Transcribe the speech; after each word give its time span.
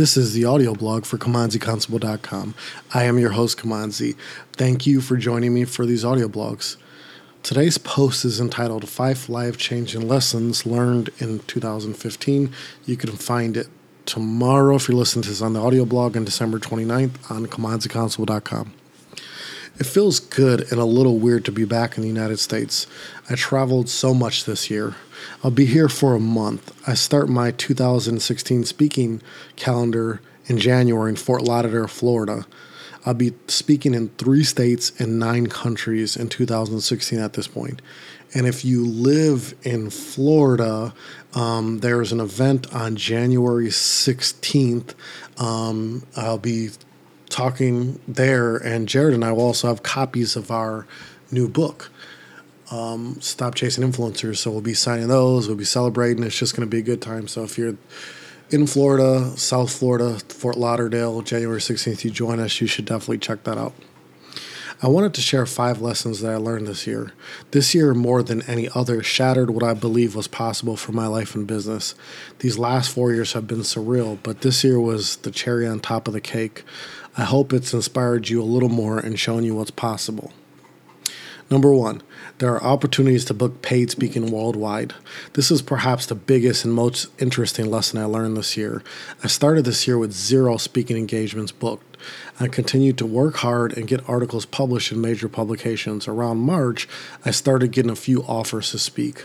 This 0.00 0.16
is 0.16 0.32
the 0.32 0.46
audio 0.46 0.72
blog 0.72 1.04
for 1.04 1.18
KamanziConstable.com. 1.18 2.54
I 2.94 3.04
am 3.04 3.18
your 3.18 3.32
host, 3.32 3.58
Kamanzi. 3.58 4.16
Thank 4.54 4.86
you 4.86 5.02
for 5.02 5.18
joining 5.18 5.52
me 5.52 5.66
for 5.66 5.84
these 5.84 6.06
audio 6.06 6.26
blogs. 6.26 6.78
Today's 7.42 7.76
post 7.76 8.24
is 8.24 8.40
entitled 8.40 8.88
Five 8.88 9.28
Life 9.28 9.58
Changing 9.58 10.08
Lessons 10.08 10.64
Learned 10.64 11.10
in 11.18 11.40
2015. 11.40 12.50
You 12.86 12.96
can 12.96 13.10
find 13.10 13.58
it 13.58 13.68
tomorrow 14.06 14.76
if 14.76 14.88
you're 14.88 14.96
listening 14.96 15.24
to 15.24 15.28
this 15.28 15.42
on 15.42 15.52
the 15.52 15.60
audio 15.60 15.84
blog 15.84 16.16
on 16.16 16.24
December 16.24 16.58
29th 16.58 17.30
on 17.30 17.44
KamanziConstable.com. 17.44 18.72
It 19.80 19.86
feels 19.86 20.20
good 20.20 20.70
and 20.70 20.78
a 20.78 20.84
little 20.84 21.18
weird 21.18 21.46
to 21.46 21.52
be 21.52 21.64
back 21.64 21.96
in 21.96 22.02
the 22.02 22.08
United 22.08 22.38
States. 22.38 22.86
I 23.30 23.34
traveled 23.34 23.88
so 23.88 24.12
much 24.12 24.44
this 24.44 24.68
year. 24.68 24.94
I'll 25.42 25.50
be 25.50 25.64
here 25.64 25.88
for 25.88 26.14
a 26.14 26.20
month. 26.20 26.70
I 26.86 26.92
start 26.92 27.30
my 27.30 27.50
2016 27.50 28.64
speaking 28.64 29.22
calendar 29.56 30.20
in 30.44 30.58
January 30.58 31.08
in 31.08 31.16
Fort 31.16 31.42
Lauderdale, 31.44 31.86
Florida. 31.86 32.46
I'll 33.06 33.14
be 33.14 33.32
speaking 33.48 33.94
in 33.94 34.10
three 34.10 34.44
states 34.44 34.92
and 35.00 35.18
nine 35.18 35.46
countries 35.46 36.14
in 36.14 36.28
2016 36.28 37.18
at 37.18 37.32
this 37.32 37.48
point. 37.48 37.80
And 38.34 38.46
if 38.46 38.66
you 38.66 38.84
live 38.84 39.54
in 39.62 39.88
Florida, 39.88 40.92
um, 41.32 41.78
there's 41.78 42.12
an 42.12 42.20
event 42.20 42.70
on 42.74 42.96
January 42.96 43.68
16th. 43.68 44.94
Um, 45.38 46.06
I'll 46.14 46.36
be 46.36 46.68
talking 47.30 48.00
there, 48.06 48.56
and 48.56 48.88
Jared 48.88 49.14
and 49.14 49.24
I 49.24 49.32
will 49.32 49.42
also 49.42 49.68
have 49.68 49.82
copies 49.82 50.36
of 50.36 50.50
our 50.50 50.86
new 51.30 51.48
book, 51.48 51.90
um, 52.70 53.20
Stop 53.20 53.54
Chasing 53.54 53.84
Influencers. 53.84 54.38
So 54.38 54.50
we'll 54.50 54.60
be 54.60 54.74
signing 54.74 55.08
those, 55.08 55.48
we'll 55.48 55.56
be 55.56 55.64
celebrating. 55.64 56.22
It's 56.22 56.38
just 56.38 56.54
going 56.54 56.68
to 56.68 56.70
be 56.70 56.80
a 56.80 56.82
good 56.82 57.00
time. 57.00 57.28
So 57.28 57.42
if 57.44 57.56
you're 57.56 57.76
in 58.50 58.66
Florida, 58.66 59.32
South 59.36 59.72
Florida, 59.72 60.18
Fort 60.28 60.58
Lauderdale, 60.58 61.22
January 61.22 61.60
16th, 61.60 62.04
you 62.04 62.10
join 62.10 62.40
us, 62.40 62.60
you 62.60 62.66
should 62.66 62.84
definitely 62.84 63.18
check 63.18 63.44
that 63.44 63.56
out. 63.56 63.72
I 64.82 64.88
wanted 64.88 65.12
to 65.14 65.20
share 65.20 65.44
five 65.44 65.82
lessons 65.82 66.20
that 66.20 66.32
I 66.32 66.36
learned 66.36 66.66
this 66.66 66.86
year. 66.86 67.12
This 67.50 67.74
year, 67.74 67.92
more 67.92 68.22
than 68.22 68.40
any 68.42 68.66
other, 68.74 69.02
shattered 69.02 69.50
what 69.50 69.62
I 69.62 69.74
believe 69.74 70.16
was 70.16 70.26
possible 70.26 70.74
for 70.74 70.92
my 70.92 71.06
life 71.06 71.34
and 71.34 71.46
business. 71.46 71.94
These 72.38 72.58
last 72.58 72.90
four 72.90 73.12
years 73.12 73.34
have 73.34 73.46
been 73.46 73.58
surreal, 73.58 74.18
but 74.22 74.40
this 74.40 74.64
year 74.64 74.80
was 74.80 75.16
the 75.16 75.30
cherry 75.30 75.66
on 75.66 75.80
top 75.80 76.08
of 76.08 76.14
the 76.14 76.20
cake. 76.20 76.64
I 77.16 77.24
hope 77.24 77.52
it's 77.52 77.74
inspired 77.74 78.28
you 78.28 78.40
a 78.40 78.44
little 78.44 78.68
more 78.68 78.98
and 78.98 79.18
shown 79.18 79.44
you 79.44 79.54
what's 79.54 79.70
possible. 79.70 80.32
Number 81.50 81.72
one, 81.72 82.02
there 82.38 82.54
are 82.54 82.62
opportunities 82.62 83.24
to 83.24 83.34
book 83.34 83.60
paid 83.60 83.90
speaking 83.90 84.30
worldwide. 84.30 84.94
This 85.32 85.50
is 85.50 85.62
perhaps 85.62 86.06
the 86.06 86.14
biggest 86.14 86.64
and 86.64 86.72
most 86.72 87.08
interesting 87.20 87.68
lesson 87.68 87.98
I 87.98 88.04
learned 88.04 88.36
this 88.36 88.56
year. 88.56 88.84
I 89.24 89.26
started 89.26 89.64
this 89.64 89.88
year 89.88 89.98
with 89.98 90.12
zero 90.12 90.56
speaking 90.56 90.96
engagements 90.96 91.50
booked. 91.50 91.89
I 92.38 92.48
continued 92.48 92.98
to 92.98 93.06
work 93.06 93.36
hard 93.36 93.76
and 93.76 93.86
get 93.86 94.08
articles 94.08 94.46
published 94.46 94.92
in 94.92 95.00
major 95.00 95.28
publications. 95.28 96.08
Around 96.08 96.38
March, 96.38 96.88
I 97.24 97.30
started 97.30 97.72
getting 97.72 97.90
a 97.90 97.96
few 97.96 98.22
offers 98.22 98.70
to 98.70 98.78
speak. 98.78 99.24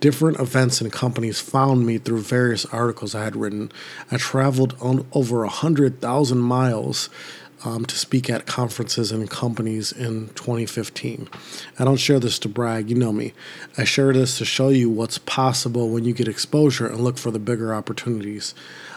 Different 0.00 0.38
events 0.40 0.80
and 0.80 0.92
companies 0.92 1.40
found 1.40 1.86
me 1.86 1.98
through 1.98 2.20
various 2.20 2.64
articles 2.66 3.14
I 3.14 3.24
had 3.24 3.36
written. 3.36 3.70
I 4.10 4.16
traveled 4.16 4.76
on 4.80 5.06
over 5.12 5.40
100,000 5.40 6.38
miles 6.38 7.08
um, 7.64 7.84
to 7.86 7.96
speak 7.96 8.28
at 8.28 8.46
conferences 8.46 9.10
and 9.10 9.30
companies 9.30 9.92
in 9.92 10.28
2015. 10.34 11.28
I 11.78 11.84
don't 11.84 11.96
share 11.96 12.20
this 12.20 12.38
to 12.40 12.48
brag, 12.48 12.90
you 12.90 12.96
know 12.96 13.12
me. 13.12 13.32
I 13.78 13.84
share 13.84 14.12
this 14.12 14.38
to 14.38 14.44
show 14.44 14.68
you 14.68 14.90
what's 14.90 15.18
possible 15.18 15.88
when 15.88 16.04
you 16.04 16.12
get 16.12 16.28
exposure 16.28 16.86
and 16.86 17.00
look 17.00 17.18
for 17.18 17.30
the 17.30 17.38
bigger 17.38 17.74
opportunities. 17.74 18.54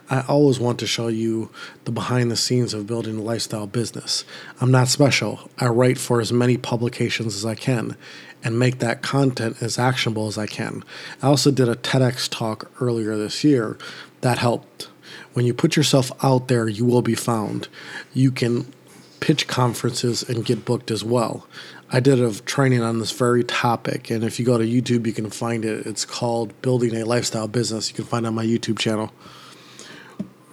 I 0.10 0.22
always 0.22 0.60
want 0.60 0.80
to 0.80 0.88
show 0.88 1.08
you 1.08 1.52
the 1.86 1.92
behind 1.92 2.32
the 2.32 2.36
scenes 2.36 2.74
of 2.74 2.88
building 2.88 3.20
a 3.20 3.22
lifestyle 3.22 3.68
business. 3.68 4.26
I'm 4.60 4.72
not 4.72 4.88
special. 4.88 5.50
I 5.60 5.68
write 5.68 6.00
for 6.00 6.20
as 6.20 6.34
many 6.34 6.58
publications 6.58 7.36
as 7.36 7.46
I 7.46 7.54
can 7.56 7.96
and 8.44 8.58
make 8.58 8.80
that 8.80 9.02
content 9.02 9.62
as 9.62 9.78
actionable 9.78 10.28
as 10.28 10.38
I 10.38 10.48
can. 10.48 10.84
I 11.22 11.28
also 11.28 11.52
did 11.52 11.70
a 11.70 11.76
TEDx 11.76 12.28
talk 12.30 12.72
earlier 12.82 13.18
this 13.18 13.44
year 13.44 13.78
that 14.22 14.40
helped 14.40 14.90
when 15.34 15.46
you 15.46 15.54
put 15.54 15.76
yourself 15.76 16.12
out 16.24 16.48
there, 16.48 16.68
you 16.68 16.86
will 16.86 17.02
be 17.02 17.16
found. 17.16 17.68
You 18.14 18.32
can 18.32 18.72
pitch 19.20 19.48
conferences 19.48 20.24
and 20.24 20.46
get 20.46 20.66
booked 20.66 20.92
as 20.92 21.04
well. 21.04 21.48
I 21.92 22.00
did 22.00 22.20
a 22.20 22.34
training 22.42 22.82
on 22.82 23.00
this 23.00 23.12
very 23.12 23.44
topic, 23.44 24.10
and 24.10 24.24
if 24.24 24.40
you 24.40 24.46
go 24.46 24.58
to 24.58 24.64
YouTube, 24.64 25.08
you 25.08 25.14
can 25.14 25.30
find 25.30 25.66
it. 25.66 25.86
It's 25.86 26.06
called 26.06 26.60
Building 26.62 26.96
a 26.96 27.04
Lifestyle 27.04 27.48
Business. 27.48 27.90
You 27.90 27.96
can 27.96 28.06
find 28.06 28.26
it 28.26 28.30
on 28.30 28.36
my 28.36 28.46
YouTube 28.46 28.78
channel. 28.78 29.12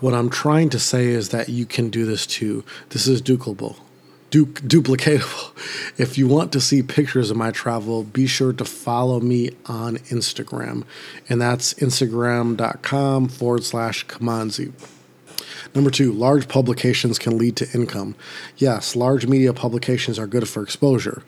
What 0.01 0.15
I'm 0.15 0.31
trying 0.31 0.71
to 0.71 0.79
say 0.79 1.09
is 1.09 1.31
that 1.31 1.49
you 1.49 1.67
can 1.67 1.91
do 1.91 2.05
this 2.07 2.27
too. 2.27 2.65
This 2.91 3.07
is 3.07 3.23
duplicable 3.23 3.77
du- 4.45 4.83
duplicatable. 4.83 5.53
If 5.99 6.19
you 6.19 6.29
want 6.29 6.53
to 6.53 6.61
see 6.61 6.83
pictures 6.83 7.31
of 7.31 7.39
my 7.39 7.51
travel, 7.51 8.05
be 8.05 8.27
sure 8.27 8.53
to 8.53 8.65
follow 8.65 9.19
me 9.19 9.53
on 9.65 9.97
Instagram, 10.11 10.85
and 11.29 11.41
that's 11.41 11.73
instagram.com 11.75 13.29
forward 13.29 13.65
slash 13.65 14.07
Kamanzi. 14.07 14.73
Number 15.75 15.91
two, 15.91 16.13
large 16.13 16.49
publications 16.49 17.19
can 17.19 17.39
lead 17.39 17.57
to 17.57 17.71
income. 17.73 18.15
Yes, 18.59 18.95
large 18.95 19.27
media 19.27 19.53
publications 19.55 20.19
are 20.19 20.27
good 20.27 20.49
for 20.49 20.63
exposure. 20.63 21.23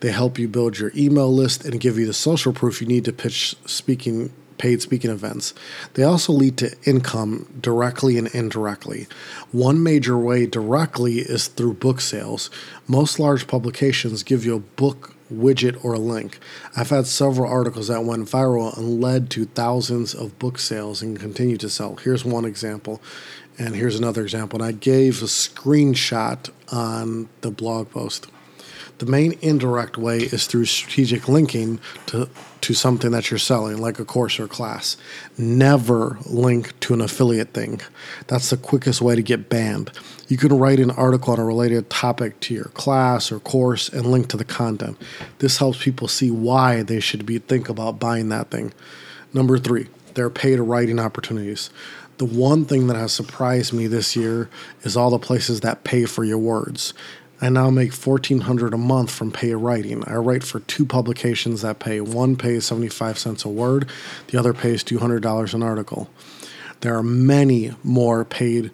They 0.00 0.10
help 0.10 0.38
you 0.38 0.48
build 0.48 0.78
your 0.78 0.90
email 0.96 1.32
list 1.32 1.64
and 1.64 1.80
give 1.80 1.98
you 1.98 2.06
the 2.06 2.14
social 2.14 2.52
proof 2.52 2.80
you 2.80 2.86
need 2.86 3.04
to 3.04 3.12
pitch 3.12 3.56
speaking 3.66 4.32
paid 4.58 4.82
speaking 4.82 5.10
events. 5.10 5.54
They 5.94 6.02
also 6.02 6.32
lead 6.32 6.56
to 6.58 6.76
income 6.84 7.52
directly 7.60 8.18
and 8.18 8.28
indirectly. 8.28 9.06
One 9.52 9.82
major 9.82 10.18
way 10.18 10.46
directly 10.46 11.18
is 11.18 11.48
through 11.48 11.74
book 11.74 12.00
sales. 12.00 12.50
Most 12.86 13.18
large 13.18 13.46
publications 13.46 14.22
give 14.22 14.44
you 14.44 14.56
a 14.56 14.60
book 14.60 15.14
widget 15.32 15.82
or 15.84 15.94
a 15.94 15.98
link. 15.98 16.38
I've 16.76 16.90
had 16.90 17.06
several 17.06 17.50
articles 17.50 17.88
that 17.88 18.04
went 18.04 18.28
viral 18.28 18.76
and 18.76 19.00
led 19.00 19.30
to 19.30 19.46
thousands 19.46 20.14
of 20.14 20.38
book 20.38 20.58
sales 20.58 21.02
and 21.02 21.18
continue 21.18 21.56
to 21.58 21.68
sell. 21.68 21.96
Here's 21.96 22.24
one 22.24 22.44
example, 22.44 23.00
and 23.58 23.74
here's 23.74 23.98
another 23.98 24.22
example. 24.22 24.60
And 24.60 24.68
I 24.68 24.72
gave 24.72 25.22
a 25.22 25.26
screenshot 25.26 26.50
on 26.70 27.28
the 27.40 27.50
blog 27.50 27.90
post. 27.90 28.28
The 28.98 29.06
main 29.06 29.36
indirect 29.40 29.98
way 29.98 30.18
is 30.18 30.46
through 30.46 30.66
strategic 30.66 31.28
linking 31.28 31.80
to, 32.06 32.28
to 32.60 32.74
something 32.74 33.10
that 33.10 33.30
you're 33.30 33.38
selling, 33.38 33.78
like 33.78 33.98
a 33.98 34.04
course 34.04 34.38
or 34.38 34.46
class. 34.46 34.96
Never 35.36 36.18
link 36.26 36.78
to 36.80 36.94
an 36.94 37.00
affiliate 37.00 37.52
thing. 37.52 37.80
That's 38.28 38.50
the 38.50 38.56
quickest 38.56 39.02
way 39.02 39.16
to 39.16 39.22
get 39.22 39.48
banned. 39.48 39.90
You 40.28 40.36
can 40.36 40.56
write 40.56 40.78
an 40.78 40.92
article 40.92 41.32
on 41.32 41.40
a 41.40 41.44
related 41.44 41.90
topic 41.90 42.38
to 42.40 42.54
your 42.54 42.66
class 42.66 43.32
or 43.32 43.40
course 43.40 43.88
and 43.88 44.06
link 44.06 44.28
to 44.28 44.36
the 44.36 44.44
content. 44.44 44.96
This 45.38 45.58
helps 45.58 45.82
people 45.82 46.06
see 46.06 46.30
why 46.30 46.82
they 46.82 47.00
should 47.00 47.26
be 47.26 47.38
think 47.38 47.68
about 47.68 47.98
buying 47.98 48.28
that 48.28 48.50
thing. 48.50 48.72
Number 49.32 49.58
three, 49.58 49.88
there 50.14 50.24
are 50.24 50.30
paid 50.30 50.60
writing 50.60 51.00
opportunities. 51.00 51.70
The 52.18 52.24
one 52.24 52.64
thing 52.64 52.86
that 52.86 52.96
has 52.96 53.12
surprised 53.12 53.72
me 53.72 53.88
this 53.88 54.14
year 54.14 54.48
is 54.84 54.96
all 54.96 55.10
the 55.10 55.18
places 55.18 55.60
that 55.60 55.82
pay 55.82 56.04
for 56.04 56.22
your 56.22 56.38
words. 56.38 56.94
I 57.44 57.50
now 57.50 57.68
make 57.68 57.92
fourteen 57.92 58.40
hundred 58.40 58.72
a 58.72 58.78
month 58.78 59.10
from 59.10 59.30
paid 59.30 59.56
writing. 59.56 60.02
I 60.06 60.14
write 60.14 60.42
for 60.44 60.60
two 60.60 60.86
publications 60.86 61.60
that 61.60 61.78
pay. 61.78 62.00
One 62.00 62.36
pays 62.36 62.64
seventy 62.64 62.88
five 62.88 63.18
cents 63.18 63.44
a 63.44 63.50
word, 63.50 63.90
the 64.28 64.38
other 64.38 64.54
pays 64.54 64.82
two 64.82 64.98
hundred 64.98 65.22
dollars 65.22 65.52
an 65.52 65.62
article. 65.62 66.08
There 66.80 66.96
are 66.96 67.02
many 67.02 67.74
more 67.82 68.24
paid 68.24 68.70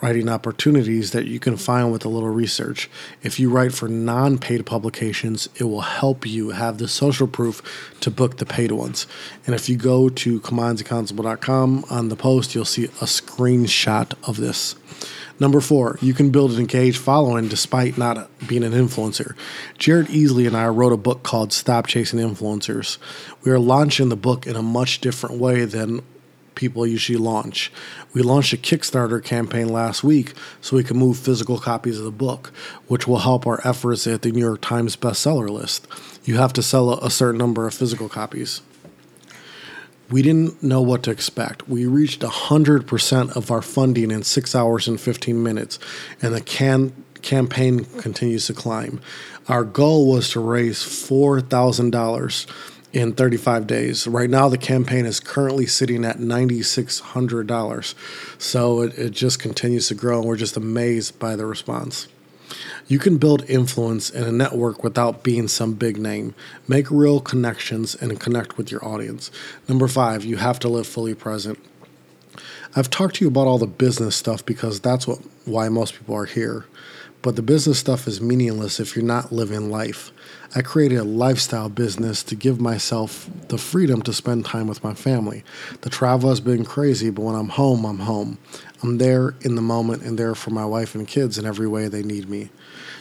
writing 0.00 0.30
opportunities 0.30 1.10
that 1.10 1.26
you 1.26 1.38
can 1.38 1.58
find 1.58 1.92
with 1.92 2.06
a 2.06 2.08
little 2.08 2.30
research. 2.30 2.88
If 3.22 3.38
you 3.38 3.50
write 3.50 3.74
for 3.74 3.88
non 3.88 4.38
paid 4.38 4.64
publications, 4.64 5.50
it 5.56 5.64
will 5.64 5.82
help 5.82 6.24
you 6.26 6.48
have 6.50 6.78
the 6.78 6.88
social 6.88 7.26
proof 7.26 7.92
to 8.00 8.10
book 8.10 8.38
the 8.38 8.46
paid 8.46 8.72
ones. 8.72 9.06
And 9.44 9.54
if 9.54 9.68
you 9.68 9.76
go 9.76 10.08
to 10.08 10.40
KamanziConstable.com 10.40 11.84
on 11.90 12.08
the 12.08 12.16
post, 12.16 12.54
you'll 12.54 12.64
see 12.64 12.84
a 12.84 13.04
screenshot 13.04 14.14
of 14.26 14.38
this. 14.38 14.76
Number 15.40 15.60
four, 15.60 15.98
you 16.00 16.14
can 16.14 16.30
build 16.30 16.52
an 16.52 16.60
engaged 16.60 16.98
following 16.98 17.48
despite 17.48 17.98
not 17.98 18.30
being 18.46 18.62
an 18.62 18.72
influencer. 18.72 19.34
Jared 19.78 20.06
Easley 20.06 20.46
and 20.46 20.56
I 20.56 20.68
wrote 20.68 20.92
a 20.92 20.96
book 20.96 21.24
called 21.24 21.52
Stop 21.52 21.88
Chasing 21.88 22.20
Influencers. 22.20 22.98
We 23.42 23.50
are 23.50 23.58
launching 23.58 24.10
the 24.10 24.16
book 24.16 24.46
in 24.46 24.54
a 24.54 24.62
much 24.62 25.00
different 25.00 25.38
way 25.38 25.64
than 25.64 26.02
people 26.54 26.86
usually 26.86 27.18
launch. 27.18 27.72
We 28.12 28.22
launched 28.22 28.52
a 28.52 28.56
Kickstarter 28.56 29.22
campaign 29.22 29.68
last 29.68 30.04
week 30.04 30.34
so 30.60 30.76
we 30.76 30.84
can 30.84 30.96
move 30.96 31.18
physical 31.18 31.58
copies 31.58 31.98
of 31.98 32.04
the 32.04 32.12
book, 32.12 32.52
which 32.86 33.08
will 33.08 33.18
help 33.18 33.44
our 33.44 33.60
efforts 33.66 34.06
at 34.06 34.22
the 34.22 34.30
New 34.30 34.40
York 34.40 34.60
Times 34.60 34.96
bestseller 34.96 35.48
list. 35.48 35.88
You 36.24 36.36
have 36.36 36.52
to 36.52 36.62
sell 36.62 36.92
a 36.92 37.10
certain 37.10 37.38
number 37.38 37.66
of 37.66 37.74
physical 37.74 38.08
copies. 38.08 38.62
We 40.10 40.22
didn't 40.22 40.62
know 40.62 40.82
what 40.82 41.02
to 41.04 41.10
expect. 41.10 41.68
We 41.68 41.86
reached 41.86 42.20
100% 42.20 43.36
of 43.36 43.50
our 43.50 43.62
funding 43.62 44.10
in 44.10 44.22
6 44.22 44.54
hours 44.54 44.86
and 44.86 45.00
15 45.00 45.42
minutes, 45.42 45.78
and 46.20 46.34
the 46.34 46.40
can- 46.40 46.92
campaign 47.22 47.84
continues 47.84 48.46
to 48.46 48.54
climb. 48.54 49.00
Our 49.48 49.64
goal 49.64 50.10
was 50.10 50.30
to 50.30 50.40
raise 50.40 50.78
$4,000 50.78 52.46
in 52.92 53.12
35 53.12 53.66
days. 53.66 54.06
Right 54.06 54.30
now, 54.30 54.48
the 54.48 54.58
campaign 54.58 55.04
is 55.04 55.20
currently 55.20 55.66
sitting 55.66 56.04
at 56.04 56.18
$9,600. 56.18 57.94
So 58.38 58.82
it, 58.82 58.98
it 58.98 59.10
just 59.10 59.40
continues 59.40 59.88
to 59.88 59.94
grow, 59.94 60.20
and 60.20 60.28
we're 60.28 60.36
just 60.36 60.56
amazed 60.56 61.18
by 61.18 61.34
the 61.34 61.44
response. 61.44 62.08
You 62.86 62.98
can 62.98 63.16
build 63.16 63.48
influence 63.48 64.10
in 64.10 64.24
a 64.24 64.32
network 64.32 64.84
without 64.84 65.22
being 65.22 65.48
some 65.48 65.74
big 65.74 65.96
name. 65.96 66.34
Make 66.68 66.90
real 66.90 67.20
connections 67.20 67.94
and 67.94 68.20
connect 68.20 68.58
with 68.58 68.70
your 68.70 68.84
audience. 68.84 69.30
Number 69.68 69.88
five, 69.88 70.24
you 70.24 70.36
have 70.36 70.58
to 70.60 70.68
live 70.68 70.86
fully 70.86 71.14
present. 71.14 71.58
I've 72.76 72.90
talked 72.90 73.16
to 73.16 73.24
you 73.24 73.28
about 73.28 73.46
all 73.46 73.58
the 73.58 73.66
business 73.66 74.16
stuff 74.16 74.44
because 74.44 74.80
that's 74.80 75.06
what 75.06 75.20
why 75.44 75.68
most 75.68 75.94
people 75.94 76.14
are 76.14 76.26
here. 76.26 76.66
But 77.24 77.36
the 77.36 77.42
business 77.42 77.78
stuff 77.78 78.06
is 78.06 78.20
meaningless 78.20 78.78
if 78.78 78.94
you're 78.94 79.02
not 79.02 79.32
living 79.32 79.70
life. 79.70 80.12
I 80.54 80.60
created 80.60 80.98
a 80.98 81.04
lifestyle 81.04 81.70
business 81.70 82.22
to 82.22 82.34
give 82.34 82.60
myself 82.60 83.30
the 83.48 83.56
freedom 83.56 84.02
to 84.02 84.12
spend 84.12 84.44
time 84.44 84.66
with 84.66 84.84
my 84.84 84.92
family. 84.92 85.42
The 85.80 85.88
travel 85.88 86.28
has 86.28 86.42
been 86.42 86.66
crazy, 86.66 87.08
but 87.08 87.22
when 87.22 87.34
I'm 87.34 87.48
home, 87.48 87.86
I'm 87.86 88.00
home. 88.00 88.36
I'm 88.82 88.98
there 88.98 89.34
in 89.40 89.54
the 89.54 89.62
moment 89.62 90.02
and 90.02 90.18
there 90.18 90.34
for 90.34 90.50
my 90.50 90.66
wife 90.66 90.94
and 90.94 91.08
kids 91.08 91.38
in 91.38 91.46
every 91.46 91.66
way 91.66 91.88
they 91.88 92.02
need 92.02 92.28
me. 92.28 92.50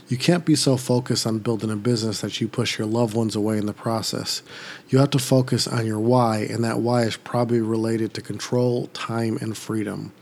You 0.08 0.16
can't 0.16 0.46
be 0.46 0.56
so 0.56 0.78
focused 0.78 1.28
on 1.28 1.40
building 1.40 1.70
a 1.70 1.76
business 1.76 2.22
that 2.22 2.40
you 2.40 2.48
push 2.48 2.78
your 2.78 2.88
loved 2.88 3.16
ones 3.16 3.36
away 3.36 3.58
in 3.58 3.66
the 3.66 3.74
process. 3.74 4.42
You 4.88 5.00
have 5.00 5.10
to 5.10 5.20
focus 5.20 5.68
on 5.68 5.86
your 5.86 6.00
why, 6.00 6.48
and 6.50 6.64
that 6.64 6.80
why 6.80 7.02
is 7.02 7.18
probably 7.18 7.60
related 7.60 8.14
to 8.14 8.22
control, 8.22 8.88
time, 8.94 9.38
and 9.42 9.58
freedom. 9.58 10.14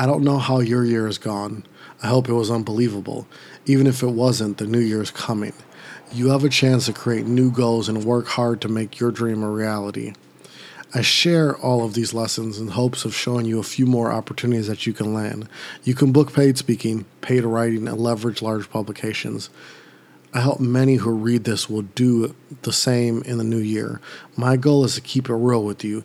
I 0.00 0.06
don't 0.06 0.22
know 0.22 0.38
how 0.38 0.60
your 0.60 0.84
year 0.84 1.06
has 1.06 1.18
gone. 1.18 1.64
I 2.00 2.06
hope 2.06 2.28
it 2.28 2.32
was 2.32 2.52
unbelievable. 2.52 3.26
Even 3.66 3.88
if 3.88 4.00
it 4.00 4.10
wasn't, 4.10 4.58
the 4.58 4.66
new 4.68 4.78
year 4.78 5.02
is 5.02 5.10
coming. 5.10 5.54
You 6.12 6.28
have 6.28 6.44
a 6.44 6.48
chance 6.48 6.86
to 6.86 6.92
create 6.92 7.26
new 7.26 7.50
goals 7.50 7.88
and 7.88 8.04
work 8.04 8.28
hard 8.28 8.60
to 8.60 8.68
make 8.68 9.00
your 9.00 9.10
dream 9.10 9.42
a 9.42 9.50
reality. 9.50 10.12
I 10.94 11.00
share 11.00 11.56
all 11.56 11.84
of 11.84 11.94
these 11.94 12.14
lessons 12.14 12.60
in 12.60 12.68
hopes 12.68 13.04
of 13.04 13.12
showing 13.12 13.44
you 13.44 13.58
a 13.58 13.64
few 13.64 13.86
more 13.86 14.12
opportunities 14.12 14.68
that 14.68 14.86
you 14.86 14.92
can 14.92 15.12
land. 15.12 15.48
You 15.82 15.94
can 15.94 16.12
book 16.12 16.32
paid 16.32 16.58
speaking, 16.58 17.04
paid 17.20 17.42
writing, 17.42 17.88
and 17.88 17.98
leverage 17.98 18.40
large 18.40 18.70
publications. 18.70 19.50
I 20.32 20.42
hope 20.42 20.60
many 20.60 20.94
who 20.94 21.10
read 21.10 21.42
this 21.42 21.68
will 21.68 21.82
do 21.82 22.36
the 22.62 22.72
same 22.72 23.22
in 23.22 23.38
the 23.38 23.44
new 23.44 23.58
year. 23.58 24.00
My 24.36 24.56
goal 24.56 24.84
is 24.84 24.94
to 24.94 25.00
keep 25.00 25.28
it 25.28 25.34
real 25.34 25.64
with 25.64 25.82
you. 25.82 26.04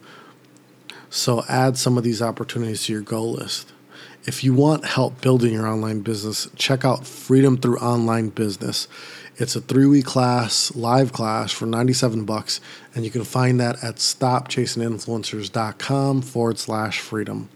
So 1.12 1.44
add 1.48 1.78
some 1.78 1.96
of 1.96 2.04
these 2.04 2.24
opportunities 2.24 2.86
to 2.86 2.94
your 2.94 3.04
goal 3.04 3.34
list. 3.34 3.73
If 4.26 4.42
you 4.42 4.54
want 4.54 4.86
help 4.86 5.20
building 5.20 5.52
your 5.52 5.68
online 5.68 6.00
business, 6.00 6.48
check 6.56 6.86
out 6.86 7.06
Freedom 7.06 7.58
Through 7.58 7.80
Online 7.80 8.30
Business. 8.30 8.88
It's 9.36 9.58
a 9.58 9.62
three 9.62 9.86
week 9.86 10.06
class, 10.06 10.74
live 10.78 11.12
class 11.12 11.52
for 11.52 11.66
97 11.66 12.24
bucks, 12.24 12.62
and 12.96 13.04
you 13.04 13.12
can 13.12 13.26
find 13.26 13.60
that 13.60 13.84
at 13.84 13.98
stopchasinginfluencers.com 13.98 16.22
forward 16.22 16.58
slash 16.58 17.02
freedom. 17.02 17.50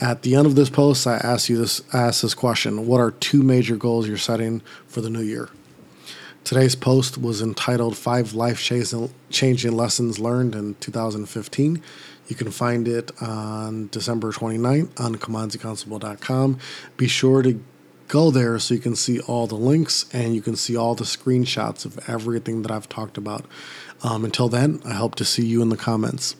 At 0.00 0.22
the 0.22 0.36
end 0.36 0.46
of 0.46 0.54
this 0.54 0.70
post, 0.70 1.06
I 1.06 1.16
ask 1.16 1.50
you 1.50 1.58
this 1.58 1.82
ask 1.92 2.22
this 2.22 2.32
question. 2.32 2.86
What 2.86 3.00
are 3.00 3.10
two 3.10 3.42
major 3.42 3.76
goals 3.76 4.08
you're 4.08 4.16
setting 4.16 4.62
for 4.86 5.02
the 5.02 5.10
new 5.10 5.20
year? 5.20 5.50
Today's 6.44 6.76
post 6.76 7.18
was 7.18 7.42
entitled 7.42 7.98
Five 7.98 8.32
Life 8.32 8.62
Changing 8.62 9.72
Lessons 9.72 10.18
Learned 10.18 10.54
in 10.54 10.76
2015. 10.76 11.82
You 12.26 12.36
can 12.36 12.50
find 12.50 12.88
it 12.88 13.10
on 13.22 13.88
December 13.88 14.32
29th 14.32 14.98
on 15.00 15.16
KamanziConstable.com. 15.16 16.58
Be 16.96 17.06
sure 17.06 17.42
to 17.42 17.62
go 18.08 18.30
there 18.30 18.58
so 18.58 18.74
you 18.74 18.80
can 18.80 18.96
see 18.96 19.20
all 19.20 19.46
the 19.46 19.54
links 19.54 20.06
and 20.12 20.34
you 20.34 20.42
can 20.42 20.56
see 20.56 20.76
all 20.76 20.94
the 20.94 21.04
screenshots 21.04 21.84
of 21.84 21.98
everything 22.08 22.62
that 22.62 22.70
I've 22.70 22.88
talked 22.88 23.18
about. 23.18 23.46
Um, 24.02 24.24
until 24.24 24.48
then, 24.48 24.80
I 24.84 24.94
hope 24.94 25.14
to 25.16 25.24
see 25.24 25.44
you 25.44 25.62
in 25.62 25.68
the 25.68 25.76
comments. 25.76 26.36